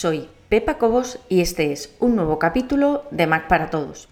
[0.00, 4.08] Soy Pepa Cobos y este es un nuevo capítulo de Mac para Todos.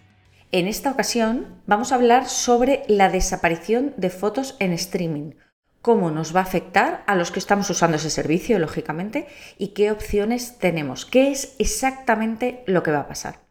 [0.51, 5.35] En esta ocasión vamos a hablar sobre la desaparición de fotos en streaming,
[5.83, 9.93] cómo nos va a afectar a los que estamos usando ese servicio, lógicamente, y qué
[9.93, 13.47] opciones tenemos, qué es exactamente lo que va a pasar.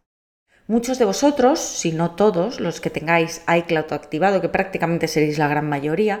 [0.66, 5.48] Muchos de vosotros, si no todos, los que tengáis iCloud activado, que prácticamente seréis la
[5.48, 6.20] gran mayoría,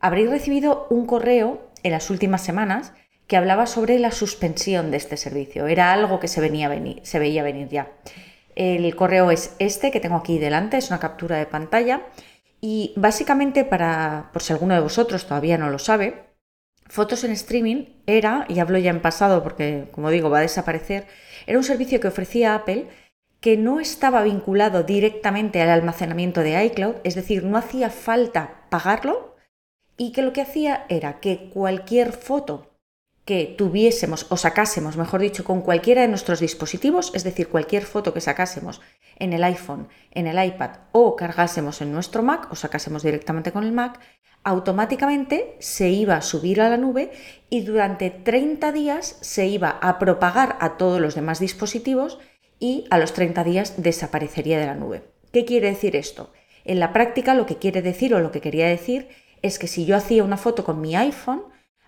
[0.00, 2.94] habréis recibido un correo en las últimas semanas
[3.32, 5.66] que hablaba sobre la suspensión de este servicio.
[5.66, 6.70] Era algo que se, venía
[7.02, 7.90] se veía venir ya.
[8.54, 12.02] El correo es este que tengo aquí delante, es una captura de pantalla
[12.60, 16.26] y básicamente para, por si alguno de vosotros todavía no lo sabe,
[16.90, 21.06] Fotos en streaming era, y hablo ya en pasado porque como digo va a desaparecer,
[21.46, 22.88] era un servicio que ofrecía Apple
[23.40, 29.36] que no estaba vinculado directamente al almacenamiento de iCloud, es decir, no hacía falta pagarlo
[29.96, 32.71] y que lo que hacía era que cualquier foto
[33.24, 38.12] que tuviésemos o sacásemos, mejor dicho, con cualquiera de nuestros dispositivos, es decir, cualquier foto
[38.12, 38.80] que sacásemos
[39.16, 43.64] en el iPhone, en el iPad o cargásemos en nuestro Mac o sacásemos directamente con
[43.64, 44.00] el Mac,
[44.44, 47.12] automáticamente se iba a subir a la nube
[47.48, 52.18] y durante 30 días se iba a propagar a todos los demás dispositivos
[52.58, 55.04] y a los 30 días desaparecería de la nube.
[55.32, 56.32] ¿Qué quiere decir esto?
[56.64, 59.08] En la práctica lo que quiere decir o lo que quería decir
[59.42, 61.42] es que si yo hacía una foto con mi iPhone,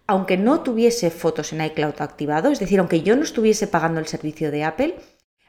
[0.07, 4.07] aunque no tuviese fotos en iCloud activado, es decir, aunque yo no estuviese pagando el
[4.07, 4.97] servicio de Apple,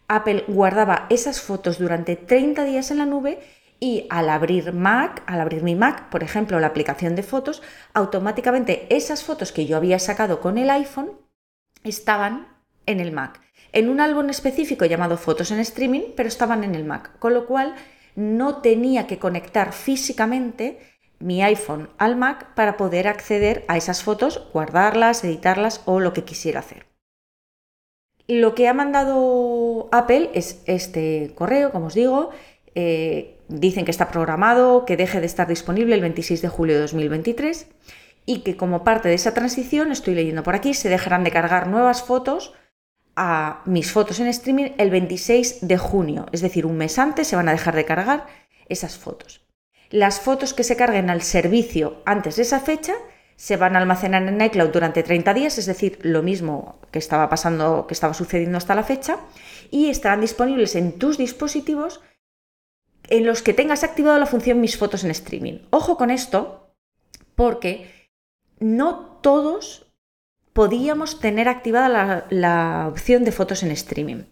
[0.08, 3.40] Apple guardaba esas fotos durante 30 días en la nube
[3.80, 7.62] y al abrir Mac, al abrir mi Mac, por ejemplo, la aplicación de fotos,
[7.94, 11.12] automáticamente esas fotos que yo había sacado con el iPhone
[11.84, 12.48] estaban
[12.86, 13.42] en el Mac,
[13.74, 17.46] en un álbum específico llamado Fotos en Streaming, pero estaban en el Mac, con lo
[17.46, 17.76] cual
[18.16, 20.80] no tenía que conectar físicamente
[21.20, 26.24] mi iPhone al Mac para poder acceder a esas fotos, guardarlas, editarlas o lo que
[26.24, 26.86] quisiera hacer.
[28.28, 32.32] Lo que ha mandado Apple es este correo, como os digo.
[32.74, 36.82] Eh, dicen que está programado, que deje de estar disponible el 26 de julio de
[36.82, 37.68] 2023
[38.26, 41.68] y que como parte de esa transición, estoy leyendo por aquí, se dejarán de cargar
[41.68, 42.54] nuevas fotos
[43.16, 46.26] a mis fotos en streaming el 26 de junio.
[46.32, 48.26] Es decir, un mes antes se van a dejar de cargar
[48.68, 49.45] esas fotos.
[49.90, 52.94] Las fotos que se carguen al servicio antes de esa fecha
[53.36, 57.30] se van a almacenar en iCloud durante 30 días, es decir, lo mismo que estaba
[57.30, 59.20] pasando, que estaba sucediendo hasta la fecha,
[59.72, 62.02] y estarán disponibles en tus dispositivos
[63.10, 65.60] en los que tengas activado la función Mis fotos en streaming.
[65.70, 66.74] Ojo con esto,
[67.36, 68.10] porque
[68.60, 69.94] no todos
[70.54, 74.24] podíamos tener activada la, la opción de fotos en streaming.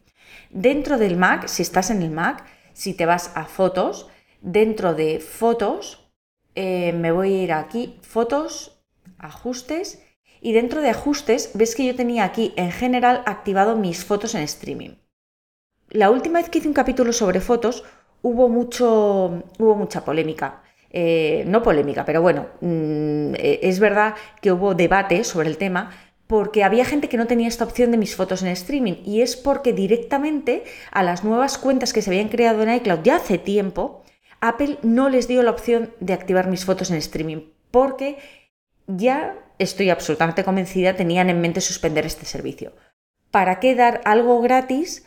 [0.50, 4.08] Dentro del Mac, si estás en el Mac, si te vas a fotos,
[4.44, 6.12] dentro de fotos,
[6.54, 8.84] eh, me voy a ir aquí, fotos,
[9.18, 10.04] ajustes,
[10.42, 14.42] y dentro de ajustes ves que yo tenía aquí en general activado mis fotos en
[14.42, 14.92] streaming.
[15.90, 17.86] La última vez que hice un capítulo sobre fotos
[18.22, 20.62] hubo, mucho, hubo mucha polémica.
[20.90, 25.92] Eh, no polémica, pero bueno, mm, eh, es verdad que hubo debate sobre el tema
[26.28, 29.36] porque había gente que no tenía esta opción de mis fotos en streaming y es
[29.36, 34.03] porque directamente a las nuevas cuentas que se habían creado en iCloud ya hace tiempo
[34.44, 38.18] Apple no les dio la opción de activar mis fotos en streaming porque
[38.88, 42.74] ya estoy absolutamente convencida tenían en mente suspender este servicio.
[43.32, 45.06] ¿Para qué dar algo gratis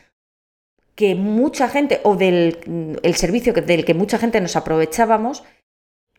[0.95, 5.45] que mucha gente o del el servicio del que mucha gente nos aprovechábamos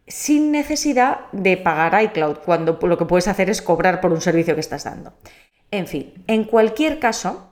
[0.05, 4.53] sin necesidad de pagar iCloud cuando lo que puedes hacer es cobrar por un servicio
[4.53, 5.13] que estás dando?
[5.72, 7.51] En fin, en cualquier caso,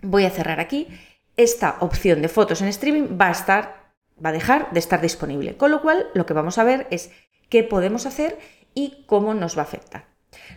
[0.00, 0.88] voy a cerrar aquí.
[1.36, 3.83] Esta opción de fotos en streaming va a estar
[4.22, 5.56] va a dejar de estar disponible.
[5.56, 7.10] Con lo cual, lo que vamos a ver es
[7.48, 8.38] qué podemos hacer
[8.74, 10.06] y cómo nos va a afectar.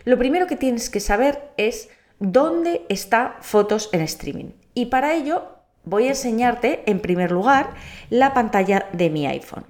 [0.04, 1.88] Lo primero que tienes que saber es
[2.18, 4.52] dónde está fotos en streaming.
[4.74, 7.74] Y para ello voy a enseñarte, en primer lugar,
[8.10, 9.66] la pantalla de mi iPhone.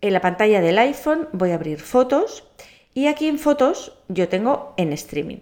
[0.00, 2.44] En la pantalla del iPhone voy a abrir fotos
[2.92, 5.38] y aquí en fotos yo tengo en streaming.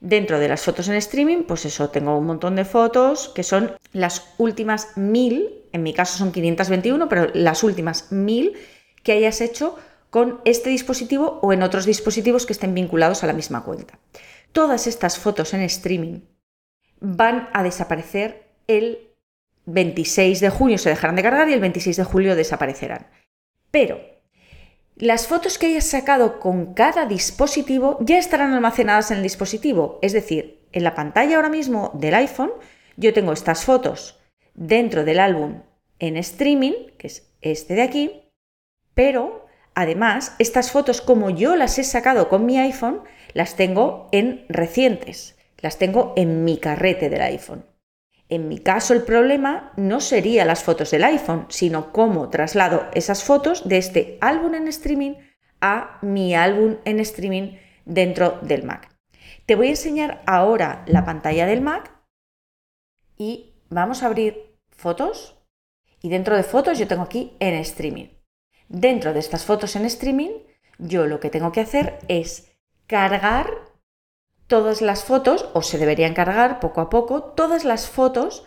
[0.00, 3.76] Dentro de las fotos en streaming, pues eso, tengo un montón de fotos que son
[3.92, 8.54] las últimas mil en mi caso son 521, pero las últimas 1000
[9.02, 9.76] que hayas hecho
[10.10, 13.98] con este dispositivo o en otros dispositivos que estén vinculados a la misma cuenta.
[14.52, 16.20] Todas estas fotos en streaming
[17.00, 19.10] van a desaparecer el
[19.66, 23.06] 26 de junio, se dejarán de cargar y el 26 de julio desaparecerán.
[23.70, 24.00] Pero
[25.00, 29.98] las fotos que hayas sacado con cada dispositivo ya estarán almacenadas en el dispositivo.
[30.02, 32.52] Es decir, en la pantalla ahora mismo del iPhone
[32.96, 34.20] yo tengo estas fotos
[34.52, 35.62] dentro del álbum
[36.00, 38.22] en streaming, que es este de aquí,
[38.92, 43.00] pero además estas fotos como yo las he sacado con mi iPhone,
[43.32, 47.69] las tengo en recientes, las tengo en mi carrete del iPhone.
[48.30, 53.24] En mi caso el problema no sería las fotos del iPhone, sino cómo traslado esas
[53.24, 55.14] fotos de este álbum en streaming
[55.60, 58.88] a mi álbum en streaming dentro del Mac.
[59.46, 61.92] Te voy a enseñar ahora la pantalla del Mac
[63.18, 65.36] y vamos a abrir fotos
[66.00, 68.06] y dentro de fotos yo tengo aquí en streaming.
[68.68, 70.30] Dentro de estas fotos en streaming
[70.78, 72.52] yo lo que tengo que hacer es
[72.86, 73.59] cargar
[74.50, 78.44] todas las fotos, o se deberían cargar poco a poco, todas las fotos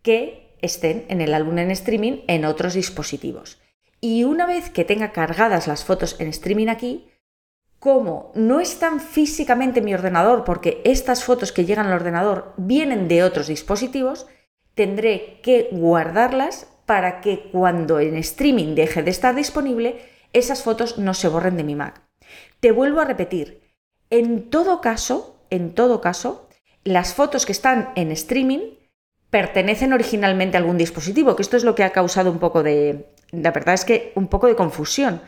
[0.00, 3.60] que estén en el álbum en streaming en otros dispositivos.
[4.00, 7.10] Y una vez que tenga cargadas las fotos en streaming aquí,
[7.78, 13.06] como no están físicamente en mi ordenador, porque estas fotos que llegan al ordenador vienen
[13.06, 14.26] de otros dispositivos,
[14.74, 19.98] tendré que guardarlas para que cuando en streaming deje de estar disponible,
[20.32, 22.00] esas fotos no se borren de mi Mac.
[22.60, 23.63] Te vuelvo a repetir,
[24.18, 26.48] en todo caso, en todo caso,
[26.84, 28.74] las fotos que están en streaming
[29.30, 33.06] pertenecen originalmente a algún dispositivo, que esto es lo que ha causado un poco de,
[33.32, 35.22] la verdad es que un poco de confusión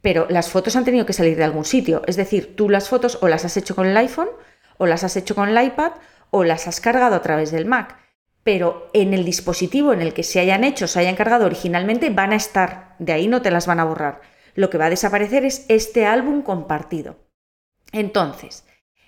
[0.00, 2.02] pero las fotos han tenido que salir de algún sitio.
[2.06, 4.28] Es decir, tú las fotos o las has hecho con el iPhone,
[4.76, 5.92] o las has hecho con el iPad,
[6.30, 7.98] o las has cargado a través del Mac.
[8.44, 12.32] Pero en el dispositivo en el que se hayan hecho, se hayan cargado originalmente, van
[12.32, 12.94] a estar.
[12.98, 14.20] De ahí no te las van a borrar.
[14.54, 17.16] Lo que va a desaparecer es este álbum compartido.
[17.92, 18.64] Entonces,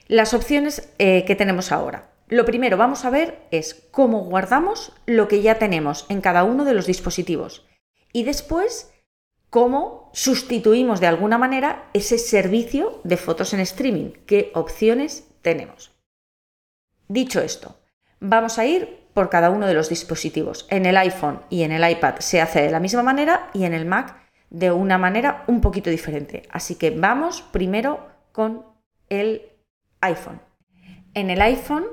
[0.07, 2.11] las opciones eh, que tenemos ahora.
[2.29, 6.65] Lo primero vamos a ver es cómo guardamos lo que ya tenemos en cada uno
[6.65, 7.67] de los dispositivos.
[8.13, 8.93] Y después
[9.51, 15.93] cómo sustituimos de alguna manera ese servicio de fotos en streaming, qué opciones tenemos.
[17.09, 17.77] Dicho esto,
[18.21, 20.67] vamos a ir por cada uno de los dispositivos.
[20.71, 23.75] En el iPhone y en el iPad se hace de la misma manera y en
[23.75, 24.17] el Mac
[24.51, 26.43] de una manera un poquito diferente.
[26.51, 28.65] Así que vamos primero con
[29.11, 29.43] el
[30.01, 30.41] iPhone.
[31.13, 31.85] En el iPhone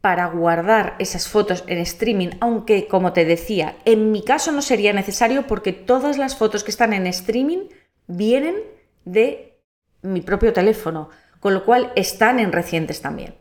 [0.00, 4.92] para guardar esas fotos en streaming, aunque como te decía, en mi caso no sería
[4.92, 7.68] necesario porque todas las fotos que están en streaming
[8.06, 8.54] vienen
[9.04, 9.60] de
[10.02, 11.10] mi propio teléfono,
[11.40, 13.34] con lo cual están en recientes también.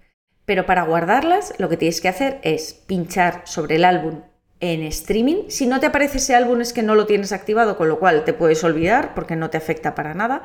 [0.46, 4.22] Pero para guardarlas lo que tienes que hacer es pinchar sobre el álbum
[4.60, 5.50] en streaming.
[5.50, 8.24] Si no te aparece ese álbum es que no lo tienes activado, con lo cual
[8.24, 10.44] te puedes olvidar porque no te afecta para nada.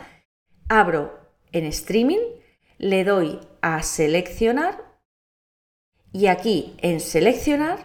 [0.69, 1.19] Abro
[1.53, 2.19] en streaming,
[2.83, 4.99] le doy a seleccionar
[6.13, 7.79] y aquí en seleccionar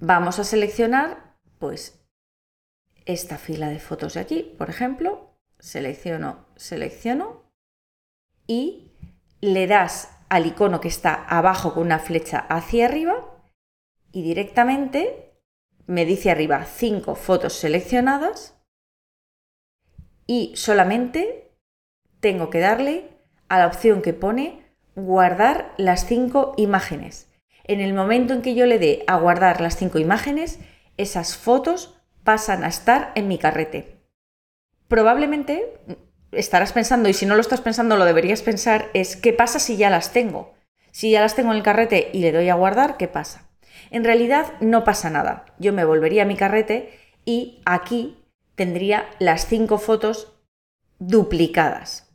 [0.00, 2.00] vamos a seleccionar pues
[3.04, 7.50] esta fila de fotos de aquí, por ejemplo, selecciono, selecciono
[8.46, 8.92] y
[9.40, 13.42] le das al icono que está abajo con una flecha hacia arriba
[14.12, 15.34] y directamente
[15.86, 18.56] me dice arriba 5 fotos seleccionadas
[20.28, 21.58] y solamente
[22.20, 23.17] tengo que darle
[23.48, 24.62] a la opción que pone
[24.94, 27.28] guardar las 5 imágenes
[27.68, 30.58] en el momento en que yo le dé a guardar las cinco imágenes,
[30.96, 33.98] esas fotos pasan a estar en mi carrete.
[34.88, 35.74] Probablemente
[36.32, 39.76] estarás pensando, y si no lo estás pensando, lo deberías pensar, es qué pasa si
[39.76, 40.54] ya las tengo.
[40.90, 43.50] Si ya las tengo en el carrete y le doy a guardar, ¿qué pasa?
[43.90, 45.44] En realidad no pasa nada.
[45.58, 48.16] Yo me volvería a mi carrete y aquí
[48.54, 50.32] tendría las cinco fotos
[50.98, 52.07] duplicadas.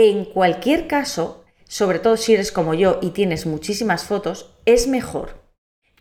[0.00, 5.42] En cualquier caso, sobre todo si eres como yo y tienes muchísimas fotos, es mejor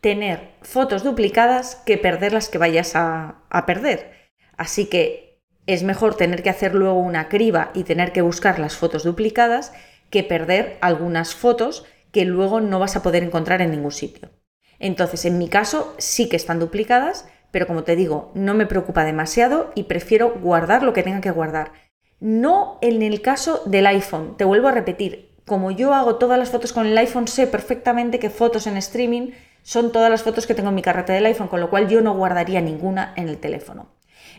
[0.02, 4.30] tener fotos duplicadas que perder las que vayas a, perder.
[4.56, 8.76] Así que es mejor tener que hacer luego una criba y tener que buscar las
[8.76, 9.74] fotos duplicadas
[10.12, 14.30] que perder algunas fotos que luego no vas a poder encontrar en ningún sitio.
[14.78, 19.06] Entonces, en mi caso sí que están duplicadas, pero como te digo, no me preocupa
[19.06, 21.87] demasiado y prefiero guardar lo que tenga que guardar.
[22.20, 26.50] No en el caso del iPhone, te vuelvo a repetir, como yo hago todas las
[26.50, 29.32] fotos con el iPhone, sé perfectamente que fotos en streaming
[29.64, 32.02] son todas las fotos que tengo en mi carrete del iPhone, con lo cual yo
[32.02, 33.90] no guardaría ninguna en el teléfono.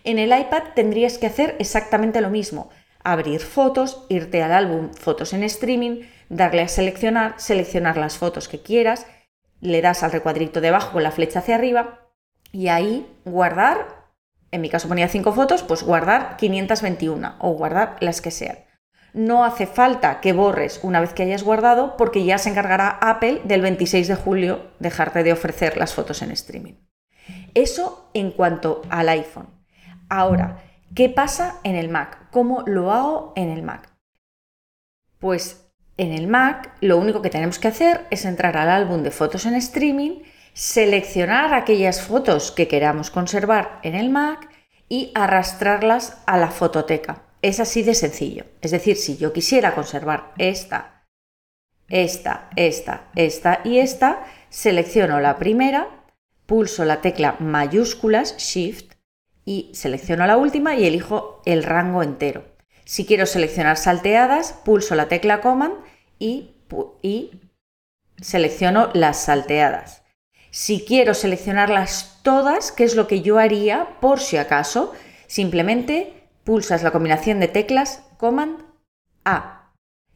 [0.04, 2.70] En el iPad tendrías que hacer exactamente lo mismo.
[3.04, 8.60] Abrir fotos, irte al álbum Fotos en streaming, darle a seleccionar, seleccionar las fotos que
[8.60, 9.06] quieras,
[9.60, 12.08] le das al recuadrito debajo con la flecha hacia arriba
[12.52, 13.97] y ahí guardar,
[14.50, 18.58] en mi caso ponía 5 fotos, pues guardar 521 o guardar las que sean
[19.12, 23.40] no hace falta que borres una vez que hayas guardado porque ya se encargará Apple
[23.44, 26.74] del 26 de julio dejarte de ofrecer las fotos en streaming.
[27.54, 29.48] Eso en cuanto al iPhone.
[30.08, 30.62] Ahora,
[30.94, 32.28] ¿qué pasa en el Mac?
[32.30, 33.92] ¿Cómo lo hago en el Mac?
[35.18, 39.10] Pues en el Mac lo único que tenemos que hacer es entrar al álbum de
[39.10, 40.22] fotos en streaming,
[40.58, 44.50] seleccionar aquellas fotos que queramos conservar en el Mac
[44.88, 47.22] y arrastrarlas a la fototeca.
[47.42, 48.44] Es así de sencillo.
[48.60, 51.04] Es decir, si yo quisiera conservar esta
[51.88, 55.88] esta, esta, esta y esta, selecciono la primera,
[56.44, 58.94] pulso la tecla mayúsculas, Shift,
[59.44, 62.44] y selecciono la última y elijo el rango entero.
[62.84, 65.76] Si quiero seleccionar salteadas, pulso la tecla Command
[66.18, 66.56] y,
[67.00, 67.30] y
[68.20, 70.02] selecciono las salteadas.
[70.50, 74.92] Si quiero seleccionarlas todas, que es lo que yo haría por si acaso,
[75.26, 78.62] simplemente pulsas la combinación de teclas Command
[79.24, 79.72] A.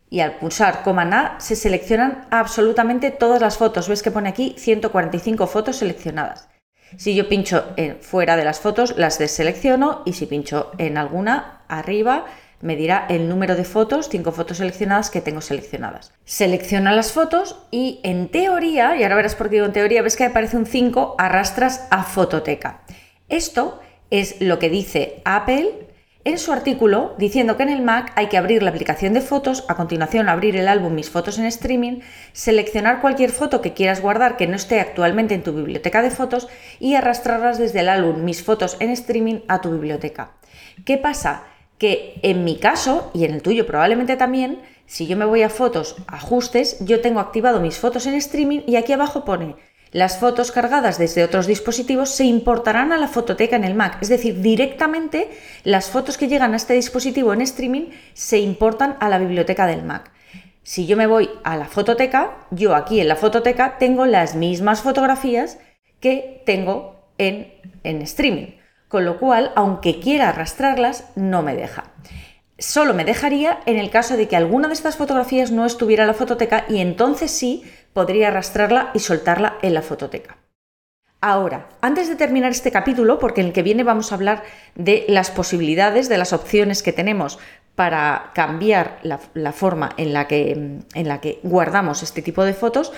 [0.09, 3.89] Y al pulsar Command A se seleccionan absolutamente todas las fotos.
[3.89, 6.49] Ves que pone aquí 145 fotos seleccionadas.
[6.97, 12.27] Si yo pincho fuera de las fotos, las deselecciono y si pincho en alguna arriba,
[12.63, 16.13] me dirá el número de fotos, cinco fotos seleccionadas que tengo seleccionadas.
[16.25, 20.17] Selecciona las fotos y en teoría, y ahora verás por qué digo en teoría, ves
[20.17, 22.83] que aparece un 5, arrastras a fototeca.
[23.29, 25.89] Esto es lo que dice Apple
[26.25, 29.65] en su artículo diciendo que en el Mac hay que abrir la aplicación de fotos,
[29.69, 32.01] a continuación abrir el álbum Mis fotos en streaming,
[32.33, 36.49] seleccionar cualquier foto que quieras guardar que no esté actualmente en tu biblioteca de fotos
[36.79, 40.33] y arrastrarlas desde el álbum Mis fotos en streaming a tu biblioteca.
[40.85, 41.43] ¿Qué pasa?
[41.83, 45.49] Que en mi caso, y en el tuyo probablemente también, si yo me voy a
[45.49, 49.57] fotos, ajustes, yo tengo activado mis fotos en streaming y aquí abajo pone
[49.91, 53.99] las fotos cargadas desde otros dispositivos se importarán a la fototeca en el Mac.
[54.01, 55.29] Es decir, directamente
[55.65, 59.83] las fotos que llegan a este dispositivo en streaming se importan a la biblioteca del
[59.83, 60.13] Mac.
[60.63, 64.83] Si yo me voy a la fototeca, yo aquí en la fototeca tengo las mismas
[64.83, 65.59] fotografías
[65.99, 68.62] que tengo en, en streaming
[68.93, 71.85] con lo cual, aunque quiera arrastrarlas, no me deja.
[72.59, 76.09] Solo me dejaría en el caso de que alguna de estas fotografías no estuviera en
[76.09, 80.37] la fototeca y entonces sí podría arrastrarla y soltarla en la fototeca.
[81.23, 84.43] Ahora, antes de terminar este capítulo, porque en el que viene vamos a hablar
[84.75, 87.39] de las posibilidades, de las opciones que tenemos
[87.75, 92.93] para cambiar la, forma en la, que, en la que guardamos este tipo de fotos,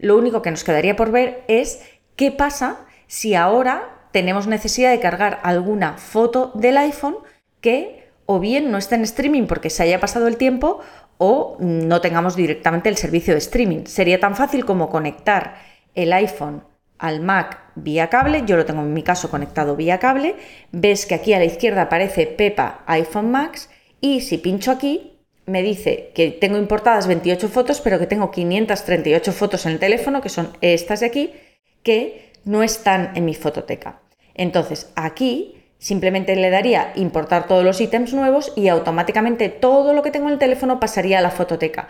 [0.00, 1.82] lo único que nos quedaría por ver es
[2.16, 7.18] qué pasa si ahora tenemos necesidad de cargar alguna foto del iPhone
[7.60, 10.80] que o bien no esté en streaming porque se haya pasado el tiempo
[11.18, 13.84] o no tengamos directamente el servicio de streaming.
[13.84, 15.56] Sería tan fácil como conectar
[15.94, 16.64] el iPhone
[16.96, 20.36] al Mac vía cable, yo lo tengo en mi caso conectado vía cable,
[20.72, 23.68] ves que aquí a la izquierda aparece Pepa iPhone Max
[24.00, 29.32] y si pincho aquí me dice que tengo importadas 28 fotos, pero que tengo 538
[29.34, 31.34] fotos en el teléfono, que son estas de aquí,
[31.82, 34.00] que no están en mi fototeca.
[34.36, 40.10] Entonces, aquí simplemente le daría importar todos los ítems nuevos y automáticamente todo lo que
[40.10, 41.88] tengo en el teléfono pasaría a la fototeca.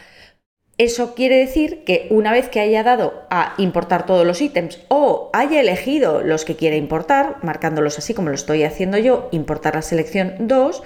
[0.78, 5.30] Eso quiere decir que una vez que haya dado a importar todos los ítems o
[5.32, 9.82] haya elegido los que quiere importar, marcándolos así como lo estoy haciendo yo, importar la
[9.82, 10.82] selección 2,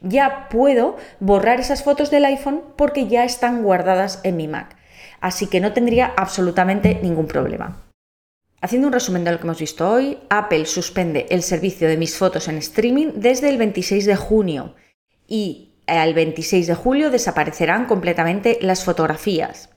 [0.00, 4.76] ya puedo borrar esas fotos del iPhone porque ya están guardadas en mi Mac.
[5.20, 7.84] Así que no tendría absolutamente ningún problema.
[8.64, 12.16] Haciendo un resumen de lo que hemos visto hoy, Apple suspende el servicio de mis
[12.16, 14.74] fotos en streaming desde el 26 de junio
[15.28, 19.68] y al 26 de julio desaparecerán completamente las fotografías.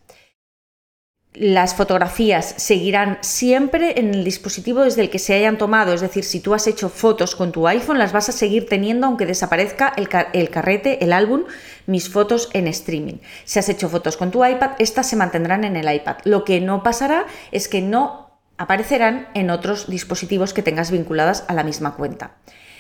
[1.34, 6.24] Las fotografías seguirán siempre en el dispositivo desde el que se hayan tomado, es decir,
[6.24, 9.92] si tú has hecho fotos con tu iPhone, las vas a seguir teniendo aunque desaparezca
[9.98, 11.44] el, el carrete, el álbum,
[11.88, 13.18] mis fotos en streaming.
[13.44, 16.20] Si has hecho fotos con tu iPad, estas se mantendrán en el iPad.
[16.24, 18.27] Lo que no pasará es que no
[18.58, 22.38] aparecerán en otros dispositivos que tengas vinculadas a la misma cuenta.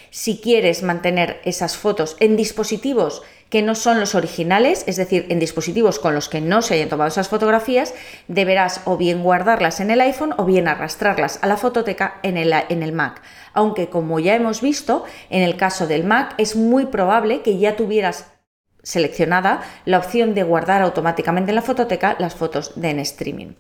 [0.10, 5.40] Si quieres mantener esas fotos en dispositivos que no son los originales, es decir, en
[5.40, 7.94] dispositivos con los que no se hayan tomado esas fotografías,
[8.28, 12.54] deberás o bien guardarlas en el iPhone o bien arrastrarlas a la fototeca en el,
[12.70, 13.22] en el Mac.
[13.54, 17.76] Aunque como ya hemos visto, en el caso del Mac es muy probable que ya
[17.76, 18.34] tuvieras
[18.84, 23.54] seleccionada la opción de guardar automáticamente en la fototeca las fotos de en streaming.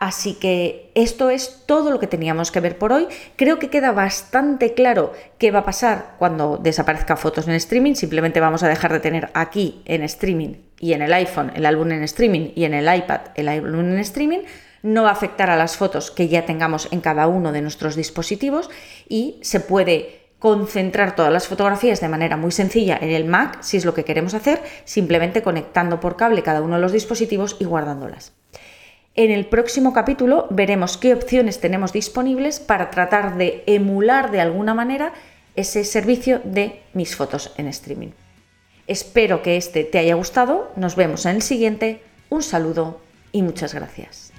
[0.00, 3.06] Así que esto es todo lo que teníamos que ver por hoy.
[3.36, 7.92] Creo que queda bastante claro qué va a pasar cuando desaparezca fotos en streaming.
[7.94, 11.92] Simplemente vamos a dejar de tener aquí en streaming y en el iPhone el álbum
[11.92, 14.38] en streaming y en el iPad el álbum en streaming.
[14.82, 17.94] No va a afectar a las fotos que ya tengamos en cada uno de nuestros
[17.94, 18.70] dispositivos
[19.06, 23.76] y se puede concentrar todas las fotografías de manera muy sencilla en el Mac, si
[23.76, 27.66] es lo que queremos hacer, simplemente conectando por cable cada uno de los dispositivos y
[27.66, 28.39] guardándolas.
[29.22, 34.72] En el próximo capítulo veremos qué opciones tenemos disponibles para tratar de emular de alguna
[34.72, 35.12] manera
[35.56, 38.12] ese servicio de mis fotos en streaming.
[38.86, 42.00] Espero que este te haya gustado, nos vemos en el siguiente,
[42.30, 44.29] un saludo y muchas gracias.